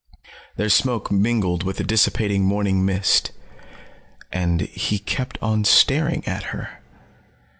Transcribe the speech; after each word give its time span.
Their 0.55 0.69
smoke 0.69 1.11
mingled 1.11 1.61
with 1.61 1.77
the 1.77 1.83
dissipating 1.83 2.43
morning 2.43 2.83
mist. 2.83 3.31
And 4.31 4.61
he 4.61 4.97
kept 4.97 5.37
on 5.43 5.63
staring 5.63 6.25
at 6.27 6.45
her. 6.45 6.81